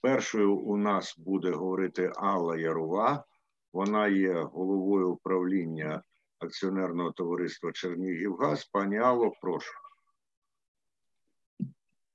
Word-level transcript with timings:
Першою 0.00 0.56
у 0.56 0.76
нас 0.76 1.14
буде 1.18 1.50
говорити 1.50 2.12
Алла 2.16 2.56
Ярова. 2.56 3.24
Вона 3.72 4.08
є 4.08 4.32
головою 4.34 5.10
управління 5.12 6.02
акціонерного 6.38 7.10
товариства 7.12 7.72
Чернігівгаз. 7.72 8.64
Пані 8.64 8.98
Алло, 8.98 9.32
прошу. 9.40 9.72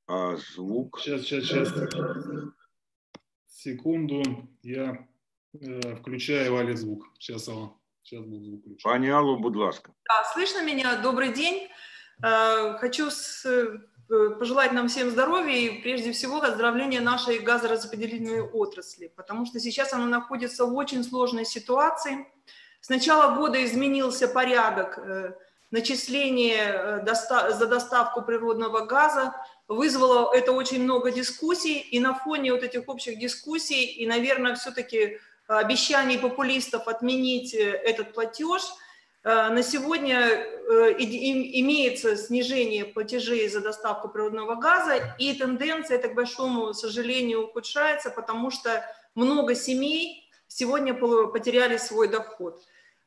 А 0.08 0.38
звук. 0.38 1.00
Сейчас, 1.00 1.22
сейчас, 1.28 1.70
сейчас. 1.70 2.26
Секунду. 3.48 4.24
Я 4.64 5.08
э, 5.54 5.96
включаю 5.96 6.54
Вале 6.54 6.76
звук. 6.78 7.06
Сейчас, 7.20 7.48
Алла. 7.50 7.70
Сейчас 8.04 8.26
будет 8.26 8.44
звук 8.46 8.62
включен. 8.62 8.92
Пані 8.92 9.10
Алло, 9.10 9.38
будь 9.40 9.56
ласка. 9.56 9.92
Да, 10.06 10.24
слышно 10.34 10.64
меня? 10.66 11.02
Добрый 11.04 11.34
день. 11.34 11.68
Э, 12.24 12.78
Хочу 12.80 13.12
с- 13.12 13.46
э, 13.46 13.80
пожелать 14.09 14.73
нам 14.73 14.89
всем 14.89 15.11
здоровья 15.11 15.57
и 15.57 15.81
прежде 15.83 16.13
всего 16.13 16.43
оздоровления 16.43 17.01
нашей 17.01 17.39
газораспределительной 17.39 18.43
отрасли, 18.43 19.13
потому 19.15 19.47
что 19.47 19.61
сейчас 19.61 19.93
она 19.93 20.07
находится 20.07 20.67
в 20.67 20.75
очень 20.75 21.05
сложной 21.05 21.45
ситуации. 21.45 22.27
С 22.81 22.89
начала 22.89 23.37
года 23.37 23.65
изменился 23.65 24.29
порядок 24.29 24.99
э, 24.99 25.33
начисления 25.71 27.03
э, 27.03 27.53
за 27.53 27.67
доставку 27.67 28.23
природного 28.23 28.85
газа, 28.85 29.35
вызвало 29.69 30.35
это 30.35 30.53
очень 30.53 30.83
много 30.83 31.11
дискуссий, 31.11 31.79
и 31.79 31.99
на 31.99 32.15
фоне 32.15 32.53
вот 32.53 32.63
этих 32.63 32.89
общих 32.89 33.19
дискуссий 33.19 33.85
и, 33.85 34.07
наверное, 34.07 34.55
все-таки 34.55 35.19
обещаний 35.47 36.19
популистов 36.19 36.89
отменить 36.89 37.55
э, 37.55 37.71
этот 37.71 38.13
платеж– 38.13 38.63
Э, 38.73 38.94
На 39.25 39.63
сегодня 39.63 40.19
э, 40.19 40.93
имеется 40.99 42.15
снижение 42.15 42.85
платежей 42.85 43.49
за 43.49 43.61
доставку 43.61 44.11
природного 44.11 44.57
газа, 44.57 45.17
и 45.19 45.33
тенденция, 45.33 45.97
это, 45.97 46.09
к 46.09 46.15
большому 46.15 46.75
сожалению, 46.75 47.49
ухудшается, 47.49 48.11
потому 48.11 48.51
что 48.51 48.85
много 49.15 49.55
семей 49.55 50.31
сегодня 50.47 50.93
потеряли 50.93 51.79
свой 51.79 52.09
доход. 52.09 52.63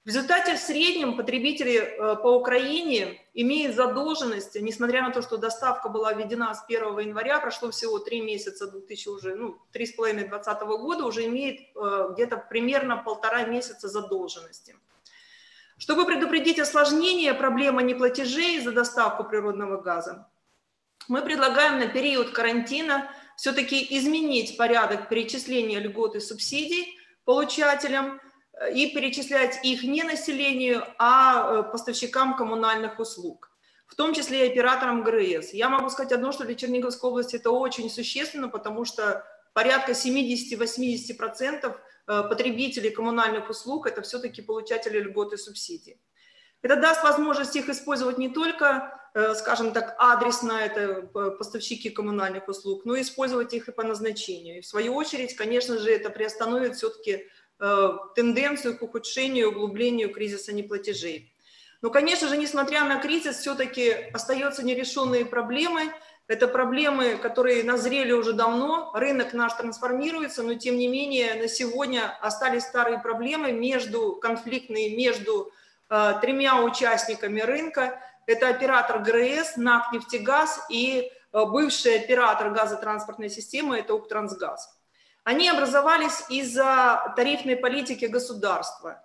В 0.05 0.07
результате 0.07 0.55
в 0.55 0.59
среднем 0.59 1.17
потребители 1.17 1.75
э, 1.75 2.15
по 2.15 2.29
Украине 2.29 3.21
имеют 3.33 3.75
задолженность, 3.75 4.55
несмотря 4.55 5.03
на 5.03 5.11
то, 5.11 5.21
что 5.21 5.37
доставка 5.37 5.89
была 5.89 6.13
введена 6.13 6.55
с 6.55 6.63
1 6.67 6.97
января, 6.99 7.39
прошло 7.39 7.69
всего 7.69 7.99
3 7.99 8.21
месяца, 8.21 8.71
2000 8.71 9.09
уже, 9.09 9.35
ну, 9.35 9.57
3,5 9.73 10.13
2020 10.13 10.61
года, 10.61 11.05
уже 11.05 11.25
имеет 11.25 11.59
э, 11.75 12.09
где-то 12.13 12.37
примерно 12.37 12.97
полтора 12.97 13.43
месяца 13.43 13.87
задолженности. 13.87 14.75
Чтобы 15.77 16.05
предупредить 16.05 16.59
осложнение 16.59 17.33
проблемы 17.33 17.83
неплатежей 17.83 18.59
за 18.61 18.71
доставку 18.71 19.23
природного 19.23 19.79
газа, 19.79 20.27
мы 21.07 21.21
предлагаем 21.21 21.79
на 21.79 21.87
период 21.87 22.31
карантина 22.31 23.09
все-таки 23.37 23.85
изменить 23.97 24.57
порядок 24.57 25.07
перечисления 25.07 25.79
льгот 25.79 26.15
и 26.15 26.19
субсидий 26.19 26.97
получателям 27.23 28.19
э, 28.53 28.73
и 28.73 28.93
перечислять 28.93 29.63
их 29.63 29.83
не 29.83 30.03
населению, 30.03 30.83
а 30.97 31.59
э, 31.67 31.71
поставщикам 31.71 32.35
коммунальных 32.35 32.99
услуг, 32.99 33.51
в 33.85 33.95
том 33.95 34.13
числе 34.13 34.47
и 34.47 34.51
операторам 34.51 35.03
ГРС. 35.03 35.53
Я 35.53 35.69
могу 35.69 35.89
сказать 35.89 36.11
одно, 36.11 36.31
что 36.31 36.45
для 36.45 36.55
Черниговской 36.55 37.11
области 37.11 37.35
это 37.35 37.51
очень 37.51 37.89
существенно, 37.91 38.49
потому 38.49 38.83
что 38.83 39.23
порядка 39.57 39.93
70-80% 39.93 41.75
э, 42.07 42.23
потребителей 42.29 42.91
коммунальных 42.91 43.49
услуг– 43.49 43.87
это 43.91 44.03
все-таки 44.03 44.43
получатели 44.43 44.99
льгот 44.99 45.33
и 45.33 45.37
субсидий. 45.37 45.99
Это 46.61 46.75
даст 46.75 47.03
возможность 47.03 47.55
их 47.55 47.67
использовать 47.67 48.19
не 48.19 48.29
только, 48.29 48.93
э, 49.15 49.33
скажем 49.33 49.73
так, 49.73 49.95
адресно, 49.97 50.51
это 50.51 50.81
э, 50.81 51.31
поставщики 51.39 51.89
коммунальных 51.89 52.47
услуг, 52.47 52.85
но 52.85 52.95
и 52.95 53.01
использовать 53.01 53.51
их 53.55 53.67
и 53.67 53.71
по 53.71 53.81
назначению. 53.81 54.59
И 54.59 54.61
в 54.61 54.67
свою 54.67 54.93
очередь, 54.93 55.35
конечно 55.35 55.79
же, 55.79 55.89
это 55.89 56.11
приостановит 56.11 56.75
все-таки 56.75 57.25
тенденцию 58.15 58.77
к 58.77 58.83
ухудшению, 58.83 59.49
углублению 59.49 60.13
кризиса 60.13 60.53
неплатежей. 60.53 61.33
Но, 61.81 61.89
конечно 61.89 62.27
же, 62.27 62.37
несмотря 62.37 62.83
на 62.83 63.01
кризис, 63.01 63.37
все-таки 63.37 63.91
остаются 64.13 64.63
нерешенные 64.63 65.25
проблемы. 65.25 65.91
Это 66.27 66.49
проблемы, 66.49 67.15
которые 67.15 67.63
назрели 67.63 68.11
уже 68.11 68.33
давно. 68.33 68.91
Рынок 68.93 69.31
наш 69.31 69.53
трансформируется, 69.53 70.43
но 70.43 70.55
тем 70.55 70.77
не 70.77 70.89
менее 70.89 71.35
на 71.35 71.47
сегодня 71.47 72.17
остались 72.19 72.63
старые 72.63 72.99
проблемы 72.99 73.53
между, 73.53 74.15
конфликтные 74.15 74.97
между 74.97 75.49
э, 75.89 76.13
тремя 76.19 76.61
участниками 76.61 77.39
рынка. 77.39 78.01
Это 78.25 78.49
оператор 78.49 78.99
ГРС, 78.99 79.55
НАК 79.55 79.93
«Нефтегаз» 79.93 80.65
и 80.69 81.09
э, 81.31 81.45
бывший 81.45 81.95
оператор 81.95 82.49
газотранспортной 82.49 83.29
системы, 83.29 83.77
это 83.77 83.93
«Уктрансгаз». 83.93 84.77
Они 85.23 85.47
образовались 85.47 86.25
из-за 86.29 87.13
тарифной 87.15 87.55
политики 87.55 88.03
государства 88.03 89.01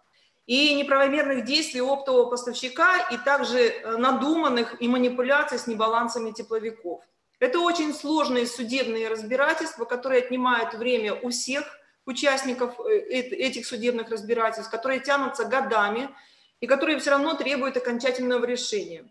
и 0.46 0.74
неправомерных 0.74 1.44
действий 1.44 1.82
оптового 1.82 2.30
поставщика, 2.30 2.98
и 3.10 3.16
также 3.16 3.60
э, 3.60 3.96
надуманных 3.96 4.82
и 4.82 4.88
манипуляций 4.88 5.60
с 5.60 5.68
небалансами 5.68 6.32
тепловиков. 6.32 7.04
Это 7.42 7.58
очень 7.58 7.92
сложные 7.92 8.46
судебные 8.46 9.08
разбирательства, 9.08 9.84
которые 9.84 10.22
отнимают 10.22 10.74
время 10.74 11.12
у 11.12 11.30
всех 11.30 11.64
участников 12.06 12.78
э, 12.78 12.98
эт- 13.10 13.34
этих 13.34 13.66
судебных 13.66 14.10
разбирательств, 14.10 14.70
которые 14.70 15.00
тянутся 15.00 15.44
годами 15.44 16.08
и 16.60 16.68
которые 16.68 17.00
все 17.00 17.10
равно 17.10 17.34
требуют 17.34 17.76
окончательного 17.76 18.44
решения. 18.44 19.10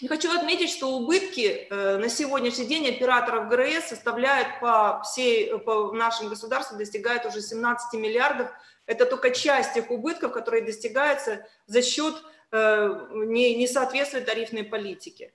И 0.00 0.06
хочу 0.06 0.30
отметить, 0.32 0.70
что 0.70 0.96
убытки 0.96 1.66
э, 1.68 1.96
на 1.96 2.08
сегодняшний 2.08 2.66
день 2.66 2.88
операторов 2.88 3.48
ГРС 3.48 3.86
составляют 3.88 4.60
по 4.60 5.02
всей, 5.02 5.58
по 5.58 5.90
нашим 5.90 6.28
государствам, 6.28 6.78
достигают 6.78 7.26
уже 7.26 7.42
17 7.42 8.00
миллиардов. 8.00 8.52
Это 8.86 9.04
только 9.04 9.32
часть 9.32 9.74
тех 9.74 9.90
убытков, 9.90 10.30
которые 10.30 10.62
достигаются 10.62 11.44
за 11.66 11.82
счет 11.82 12.14
э, 12.52 13.06
не- 13.12 13.56
несоответствия 13.56 14.20
тарифной 14.20 14.62
политике. 14.62 15.32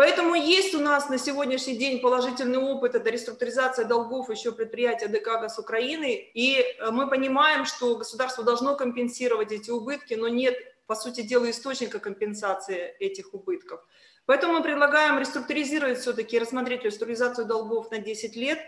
Поэтому 0.00 0.34
есть 0.34 0.74
у 0.74 0.80
нас 0.80 1.10
на 1.10 1.18
сегодняшний 1.18 1.76
день 1.76 2.00
положительный 2.00 2.56
опыт, 2.56 2.94
это 2.94 3.10
реструктуризация 3.10 3.84
долгов 3.84 4.30
еще 4.30 4.50
предприятия 4.50 5.08
ДК 5.08 5.38
«Газ 5.38 5.58
Украины», 5.58 6.14
и 6.32 6.56
э, 6.56 6.90
мы 6.90 7.06
понимаем, 7.06 7.66
что 7.66 7.94
государство 7.96 8.42
должно 8.42 8.76
компенсировать 8.76 9.52
эти 9.52 9.70
убытки, 9.70 10.14
но 10.14 10.28
нет, 10.28 10.56
по 10.86 10.94
сути 10.94 11.20
дела, 11.20 11.50
источника 11.50 11.98
компенсации 11.98 12.96
этих 12.98 13.34
убытков. 13.34 13.84
Поэтому 14.24 14.54
мы 14.54 14.62
предлагаем 14.62 15.18
реструктуризировать 15.18 15.98
все-таки, 15.98 16.38
рассмотреть 16.38 16.82
реструктуризацию 16.82 17.46
долгов 17.46 17.90
на 17.90 17.98
10 17.98 18.36
лет, 18.36 18.58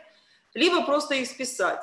либо 0.53 0.85
просто 0.85 1.15
их 1.15 1.27
списать. 1.29 1.83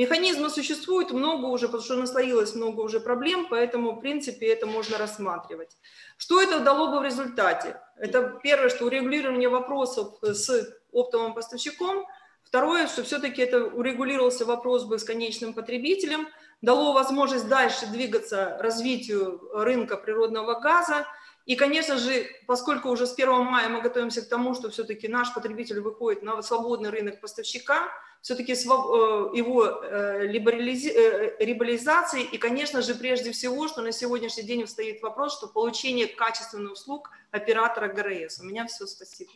Механизмы 0.00 0.48
существуют 0.48 1.10
много 1.10 1.44
уже, 1.44 1.66
потому 1.66 1.84
что 1.84 1.96
наслоилось 1.96 2.54
много 2.54 2.80
уже 2.80 3.00
проблем, 3.00 3.48
поэтому, 3.50 3.92
в 3.92 4.00
принципе, 4.00 4.46
это 4.46 4.66
можно 4.66 4.96
рассматривать. 4.96 5.76
Что 6.16 6.40
это 6.40 6.60
дало 6.60 6.88
бы 6.88 7.00
в 7.00 7.02
результате? 7.02 7.78
Это 7.98 8.40
первое, 8.42 8.70
что 8.70 8.86
урегулирование 8.86 9.50
вопросов 9.50 10.14
с 10.22 10.74
оптовым 10.90 11.34
поставщиком. 11.34 12.06
Второе, 12.42 12.86
что 12.86 13.02
все-таки 13.02 13.42
это 13.42 13.66
урегулировался 13.66 14.46
вопрос 14.46 14.84
бы 14.84 14.98
с 14.98 15.04
конечным 15.04 15.52
потребителем, 15.52 16.28
дало 16.62 16.94
возможность 16.94 17.48
дальше 17.48 17.86
двигаться 17.86 18.56
развитию 18.58 19.50
рынка 19.52 19.98
природного 19.98 20.60
газа. 20.60 21.06
И, 21.50 21.56
конечно 21.56 21.98
же, 21.98 22.28
поскольку 22.46 22.90
уже 22.90 23.08
с 23.08 23.14
1 23.14 23.28
мая 23.44 23.68
мы 23.68 23.80
готовимся 23.82 24.22
к 24.22 24.28
тому, 24.28 24.54
что 24.54 24.70
все-таки 24.70 25.08
наш 25.08 25.34
потребитель 25.34 25.80
выходит 25.80 26.22
на 26.22 26.40
свободный 26.42 26.90
рынок 26.90 27.20
поставщика, 27.20 27.88
все-таки 28.22 28.52
его 28.52 29.66
э, 29.66 30.26
э, 30.26 30.26
либерализации, 31.40 32.22
и, 32.22 32.38
конечно 32.38 32.82
же, 32.82 32.94
прежде 32.94 33.32
всего, 33.32 33.66
что 33.66 33.82
на 33.82 33.90
сегодняшний 33.90 34.44
день 34.44 34.64
стоит 34.68 35.02
вопрос, 35.02 35.36
что 35.36 35.48
получение 35.48 36.06
качественных 36.06 36.74
услуг 36.74 37.10
оператора 37.32 37.88
ГРС. 37.88 38.38
У 38.38 38.44
меня 38.44 38.68
все, 38.68 38.86
спасибо. 38.86 39.32